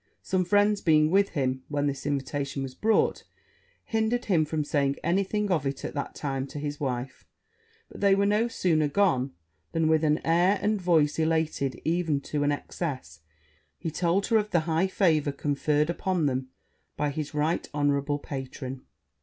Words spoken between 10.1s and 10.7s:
air